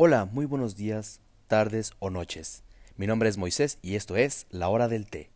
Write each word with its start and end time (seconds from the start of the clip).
Hola, 0.00 0.26
muy 0.26 0.46
buenos 0.46 0.76
días, 0.76 1.18
tardes 1.48 1.90
o 1.98 2.08
noches. 2.08 2.62
Mi 2.96 3.08
nombre 3.08 3.28
es 3.28 3.36
Moisés 3.36 3.80
y 3.82 3.96
esto 3.96 4.14
es 4.14 4.46
La 4.48 4.68
Hora 4.68 4.86
del 4.86 5.10
Té. 5.10 5.28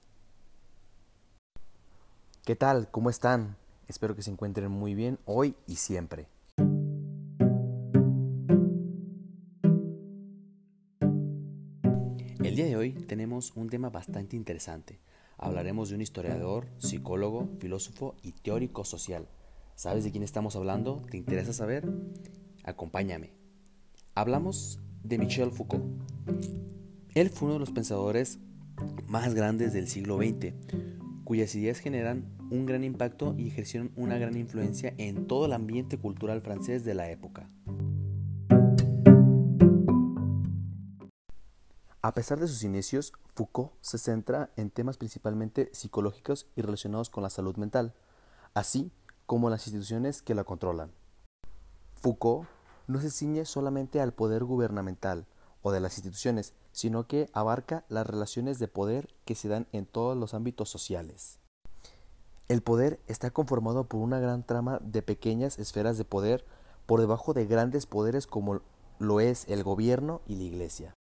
¿Qué 2.45 2.54
tal? 2.54 2.88
¿Cómo 2.93 3.11
están? 3.11 3.56
Espero 3.88 4.14
que 4.14 4.22
se 4.22 4.30
encuentren 4.30 4.71
muy 4.71 4.95
bien 4.95 5.19
hoy 5.25 5.56
y 5.67 5.75
siempre. 5.75 6.29
El 12.44 12.54
día 12.54 12.67
de 12.67 12.76
hoy 12.76 12.92
tenemos 12.92 13.56
un 13.56 13.69
tema 13.69 13.90
bastante 13.90 14.37
interesante. 14.37 15.01
Hablaremos 15.38 15.88
de 15.88 15.97
un 15.97 16.02
historiador, 16.02 16.69
psicólogo, 16.79 17.48
filósofo 17.59 18.15
y 18.23 18.30
teórico 18.30 18.84
social. 18.84 19.27
¿Sabes 19.74 20.05
de 20.05 20.12
quién 20.12 20.23
estamos 20.23 20.55
hablando? 20.55 21.02
¿Te 21.10 21.16
interesa 21.16 21.52
saber? 21.52 21.84
Acompáñame. 22.62 23.41
Hablamos 24.15 24.79
de 25.02 25.16
Michel 25.16 25.52
Foucault. 25.52 25.87
Él 27.15 27.30
fue 27.30 27.47
uno 27.47 27.55
de 27.55 27.61
los 27.61 27.71
pensadores 27.71 28.38
más 29.07 29.33
grandes 29.33 29.73
del 29.73 29.88
siglo 29.88 30.19
XX, 30.19 30.52
cuyas 31.25 31.55
ideas 31.55 31.79
generan 31.79 32.27
un 32.51 32.66
gran 32.66 32.85
impacto 32.85 33.35
y 33.38 33.48
ejercieron 33.48 33.91
una 33.97 34.19
gran 34.19 34.37
influencia 34.37 34.93
en 34.98 35.27
todo 35.27 35.47
el 35.47 35.55
ambiente 35.55 35.97
cultural 35.97 36.43
francés 36.43 36.85
de 36.85 36.93
la 36.93 37.11
época. 37.11 37.48
A 42.02 42.13
pesar 42.13 42.38
de 42.38 42.49
sus 42.49 42.65
inicios, 42.65 43.15
Foucault 43.35 43.73
se 43.80 43.97
centra 43.97 44.51
en 44.57 44.69
temas 44.69 44.99
principalmente 44.99 45.71
psicológicos 45.73 46.49
y 46.55 46.60
relacionados 46.60 47.09
con 47.09 47.23
la 47.23 47.30
salud 47.30 47.57
mental, 47.57 47.95
así 48.52 48.93
como 49.24 49.49
las 49.49 49.66
instituciones 49.66 50.21
que 50.21 50.35
la 50.35 50.45
controlan. 50.45 50.91
Foucault 51.95 52.47
no 52.87 53.01
se 53.01 53.11
ciñe 53.11 53.45
solamente 53.45 54.01
al 54.01 54.13
poder 54.13 54.45
gubernamental 54.45 55.27
o 55.63 55.73
de 55.73 55.81
las 55.81 55.99
instituciones, 55.99 56.55
sino 56.73 57.07
que 57.07 57.29
abarca 57.33 57.85
las 57.89 58.07
relaciones 58.07 58.59
de 58.59 58.69
poder 58.69 59.09
que 59.24 59.35
se 59.35 59.49
dan 59.49 59.66
en 59.73 59.87
todos 59.87 60.16
los 60.16 60.35
ámbitos 60.35 60.69
sociales. 60.69 61.39
El 62.49 62.63
poder 62.63 63.01
está 63.07 63.30
conformado 63.30 63.85
por 63.85 64.00
una 64.00 64.19
gran 64.19 64.44
trama 64.44 64.78
de 64.83 65.02
pequeñas 65.02 65.58
esferas 65.58 65.97
de 65.97 66.05
poder 66.05 66.44
por 66.86 67.00
debajo 67.00 67.33
de 67.33 67.47
grandes 67.47 67.86
poderes 67.86 68.27
como 68.27 68.61
lo 68.98 69.20
es 69.20 69.46
el 69.48 69.62
gobierno 69.62 70.20
y 70.27 70.36
la 70.36 70.42
iglesia. 70.42 70.94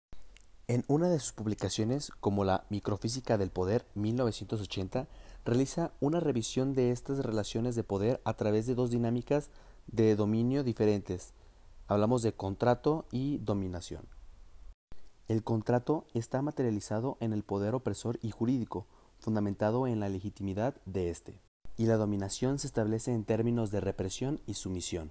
En 0.68 0.84
una 0.86 1.08
de 1.08 1.18
sus 1.18 1.32
publicaciones, 1.32 2.10
como 2.20 2.44
la 2.44 2.64
Microfísica 2.70 3.36
del 3.36 3.50
Poder 3.50 3.84
1980, 3.94 5.08
realiza 5.44 5.92
una 6.00 6.20
revisión 6.20 6.72
de 6.72 6.92
estas 6.92 7.18
relaciones 7.18 7.74
de 7.74 7.84
poder 7.84 8.20
a 8.24 8.34
través 8.34 8.66
de 8.66 8.74
dos 8.74 8.90
dinámicas 8.90 9.50
de 9.88 10.14
dominio 10.14 10.62
diferentes, 10.62 11.34
Hablamos 11.88 12.22
de 12.22 12.32
contrato 12.32 13.06
y 13.10 13.38
dominación. 13.38 14.06
El 15.28 15.42
contrato 15.42 16.06
está 16.14 16.42
materializado 16.42 17.16
en 17.20 17.32
el 17.32 17.42
poder 17.42 17.74
opresor 17.74 18.18
y 18.22 18.30
jurídico, 18.30 18.86
fundamentado 19.18 19.86
en 19.86 20.00
la 20.00 20.08
legitimidad 20.08 20.74
de 20.84 21.10
éste, 21.10 21.40
y 21.76 21.86
la 21.86 21.96
dominación 21.96 22.58
se 22.58 22.66
establece 22.66 23.12
en 23.12 23.24
términos 23.24 23.70
de 23.70 23.80
represión 23.80 24.40
y 24.46 24.54
sumisión. 24.54 25.10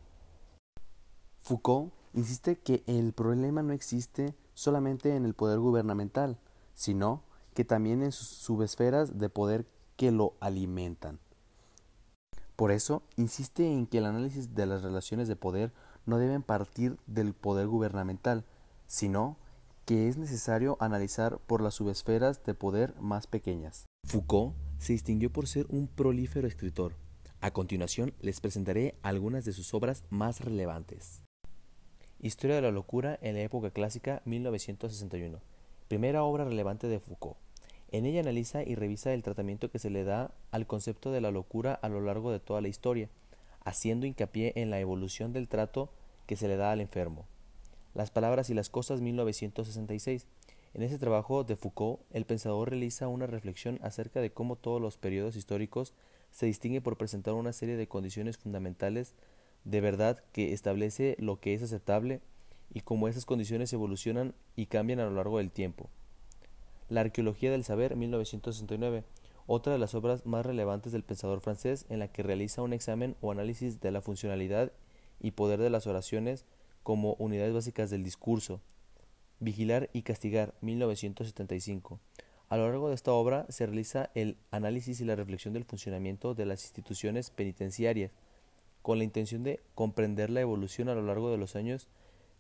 Foucault 1.40 1.94
insiste 2.14 2.60
que 2.60 2.84
el 2.88 3.14
problema 3.14 3.64
no 3.64 3.74
existe 3.74 4.36
solamente 4.54 5.16
en 5.16 5.26
el 5.26 5.34
poder 5.34 5.60
gubernamental, 5.60 6.38
sino 6.74 7.24
que 7.54 7.66
también 7.66 8.02
en 8.02 8.12
sus 8.12 8.28
subesferas 8.28 9.18
de 9.18 9.30
poder 9.30 9.66
que 9.98 10.12
lo 10.12 10.34
alimentan. 10.40 11.20
Por 12.56 12.72
eso, 12.72 13.02
insiste 13.18 13.72
en 13.72 13.88
que 13.88 13.98
el 13.98 14.06
análisis 14.06 14.54
de 14.54 14.66
las 14.66 14.84
relaciones 14.84 15.28
de 15.28 15.36
poder 15.36 15.74
no 16.06 16.18
deben 16.18 16.44
partir 16.44 16.98
del 17.08 17.34
poder 17.34 17.68
gubernamental, 17.68 18.44
sino 18.88 19.38
que 19.86 20.08
es 20.08 20.18
necesario 20.18 20.78
analizar 20.80 21.40
por 21.40 21.62
las 21.62 21.74
subesferas 21.74 22.44
de 22.44 22.54
poder 22.54 22.94
más 23.00 23.28
pequeñas. 23.28 23.86
Foucault 24.06 24.56
se 24.78 24.94
distinguió 24.94 25.32
por 25.32 25.48
ser 25.48 25.66
un 25.70 25.88
prolífero 25.88 26.48
escritor. 26.48 26.94
A 27.40 27.52
continuación 27.52 28.14
les 28.22 28.40
presentaré 28.40 28.96
algunas 29.02 29.46
de 29.46 29.54
sus 29.54 29.74
obras 29.74 30.04
más 30.10 30.42
relevantes. 30.42 31.24
Historia 32.20 32.56
de 32.56 32.62
la 32.62 32.72
locura 32.72 33.18
en 33.22 33.36
la 33.36 33.42
época 33.42 33.72
clásica 33.72 34.22
1961. 34.26 35.40
Primera 35.88 36.24
obra 36.24 36.46
relevante 36.46 36.88
de 36.88 37.00
Foucault. 37.00 37.38
En 37.92 38.06
ella 38.06 38.22
analiza 38.22 38.64
y 38.64 38.76
revisa 38.76 39.14
el 39.14 39.24
tratamiento 39.24 39.70
que 39.70 39.80
se 39.80 39.90
le 39.90 40.04
da 40.04 40.32
al 40.52 40.68
concepto 40.68 41.12
de 41.12 41.20
la 41.20 41.32
locura 41.32 41.74
a 41.74 41.90
lo 41.90 42.00
largo 42.00 42.32
de 42.32 42.40
toda 42.40 42.62
la 42.62 42.70
historia, 42.70 43.10
haciendo 43.64 44.06
hincapié 44.06 44.54
en 44.56 44.70
la 44.70 44.80
evolución 44.80 45.34
del 45.34 45.48
trato 45.48 45.92
que 46.26 46.36
se 46.36 46.48
le 46.48 46.58
da 46.58 46.72
al 46.72 46.82
enfermo. 46.82 47.26
Las 47.94 48.12
palabras 48.12 48.50
y 48.50 48.54
las 48.54 48.70
cosas 48.70 49.02
1966. 49.02 50.28
En 50.74 50.82
ese 50.82 50.98
trabajo 50.98 51.44
de 51.44 51.58
Foucault, 51.58 52.00
el 52.12 52.26
pensador 52.26 52.70
realiza 52.70 53.10
una 53.10 53.28
reflexión 53.28 53.80
acerca 53.82 54.22
de 54.22 54.32
cómo 54.32 54.56
todos 54.56 54.82
los 54.82 54.98
periodos 54.98 55.36
históricos 55.36 55.94
se 56.32 56.46
distinguen 56.46 56.82
por 56.82 56.98
presentar 56.98 57.34
una 57.34 57.52
serie 57.52 57.76
de 57.76 57.88
condiciones 57.88 58.38
fundamentales 58.38 59.14
de 59.64 59.82
verdad 59.82 60.24
que 60.32 60.54
establece 60.54 61.16
lo 61.20 61.40
que 61.40 61.54
es 61.54 61.62
aceptable 61.62 62.22
y 62.74 62.82
cómo 62.82 63.08
esas 63.08 63.26
condiciones 63.26 63.74
evolucionan 63.74 64.34
y 64.56 64.68
cambian 64.68 65.00
a 65.00 65.06
lo 65.06 65.12
largo 65.12 65.38
del 65.38 65.52
tiempo. 65.52 65.90
La 66.90 67.02
arqueología 67.02 67.52
del 67.52 67.64
saber 67.64 67.96
1969 67.96 69.04
otra 69.48 69.74
de 69.74 69.80
las 69.80 69.96
obras 69.96 70.26
más 70.26 70.46
relevantes 70.46 70.92
del 70.92 71.04
pensador 71.04 71.42
francés 71.42 71.86
en 71.90 72.00
la 72.00 72.08
que 72.08 72.24
realiza 72.24 72.62
un 72.62 72.74
examen 72.74 73.16
o 73.22 73.32
análisis 73.32 73.82
de 73.82 73.92
la 73.92 74.02
funcionalidad 74.02 74.72
y 75.20 75.32
poder 75.32 75.60
de 75.60 75.70
las 75.70 75.88
oraciones 75.88 76.46
como 76.84 77.14
unidades 77.16 77.54
básicas 77.54 77.90
del 77.90 78.04
discurso. 78.04 78.62
Vigilar 79.40 79.90
y 79.94 80.04
castigar, 80.04 80.54
1975. 80.62 82.00
A 82.50 82.58
lo 82.58 82.68
largo 82.68 82.90
de 82.90 82.96
esta 82.96 83.14
obra 83.14 83.46
se 83.50 83.66
realiza 83.66 84.10
el 84.14 84.38
análisis 84.52 85.00
y 85.00 85.06
la 85.06 85.16
reflexión 85.16 85.54
del 85.54 85.64
funcionamiento 85.64 86.34
de 86.34 86.46
las 86.46 86.64
instituciones 86.64 87.30
penitenciarias, 87.30 88.12
con 88.82 88.98
la 88.98 89.04
intención 89.04 89.44
de 89.44 89.60
comprender 89.76 90.30
la 90.30 90.42
evolución 90.42 90.90
a 90.90 90.96
lo 90.96 91.02
largo 91.02 91.32
de 91.32 91.38
los 91.38 91.56
años 91.56 91.88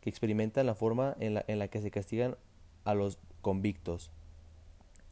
que 0.01 0.09
experimentan 0.09 0.65
la 0.65 0.75
forma 0.75 1.15
en 1.19 1.35
la, 1.35 1.45
en 1.47 1.59
la 1.59 1.67
que 1.67 1.81
se 1.81 1.91
castigan 1.91 2.35
a 2.83 2.93
los 2.93 3.19
convictos. 3.41 4.11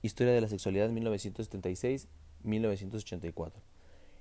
Historia 0.02 0.34
de 0.34 0.40
la 0.40 0.48
Sexualidad 0.48 0.90
1976-1984. 0.92 3.52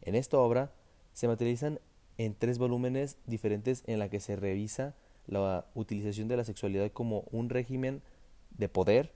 En 0.03 0.16
esta 0.16 0.39
obra 0.39 0.72
se 1.12 1.28
materializan 1.28 1.78
en 2.16 2.34
tres 2.34 2.59
volúmenes 2.59 3.16
diferentes 3.27 3.84
en 3.87 4.00
la 4.00 4.09
que 4.09 4.19
se 4.19 4.34
revisa 4.34 4.97
la 5.28 5.66
utilización 5.75 6.27
de 6.27 6.37
la 6.37 6.43
sexualidad 6.44 6.91
como 6.91 7.22
un 7.31 7.49
régimen 7.49 8.03
de 8.50 8.69
poder 8.69 9.12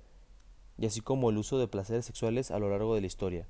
y 0.79 0.87
así 0.87 1.01
como 1.01 1.31
el 1.31 1.39
uso 1.39 1.59
de 1.59 1.67
placeres 1.67 2.05
sexuales 2.05 2.53
a 2.53 2.61
lo 2.61 2.71
largo 2.71 2.95
de 2.95 3.01
la 3.01 3.09
historia. 3.09 3.49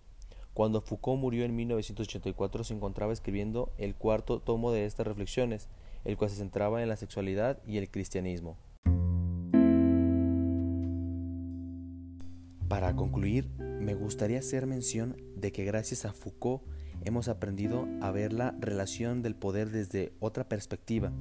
Cuando 0.54 0.80
Foucault 0.80 1.20
murió 1.20 1.44
en 1.44 1.54
1984 1.54 2.64
se 2.64 2.74
encontraba 2.74 3.12
escribiendo 3.12 3.74
el 3.76 3.94
cuarto 3.94 4.40
tomo 4.40 4.72
de 4.72 4.86
estas 4.86 5.06
reflexiones, 5.06 5.68
el 6.04 6.16
cual 6.16 6.30
se 6.30 6.36
centraba 6.36 6.82
en 6.82 6.88
la 6.88 6.96
sexualidad 6.96 7.62
y 7.66 7.76
el 7.76 7.90
cristianismo. 7.90 8.56
Para 12.82 12.96
concluir, 12.96 13.48
me 13.58 13.94
gustaría 13.94 14.40
hacer 14.40 14.66
mención 14.66 15.16
de 15.36 15.52
que 15.52 15.64
gracias 15.64 16.04
a 16.04 16.12
Foucault 16.12 16.64
hemos 17.04 17.28
aprendido 17.28 17.86
a 18.00 18.10
ver 18.10 18.32
la 18.32 18.56
relación 18.58 19.22
del 19.22 19.36
poder 19.36 19.70
desde 19.70 20.14
otra 20.18 20.48
perspectiva, 20.48 21.12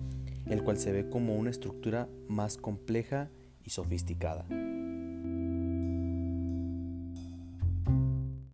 el 0.48 0.64
cual 0.64 0.80
se 0.80 0.92
ve 0.92 1.08
como 1.08 1.36
una 1.36 1.52
estructura 1.52 2.10
más 2.28 2.58
compleja 2.58 3.30
y 3.64 3.70
sofisticada. 3.70 4.48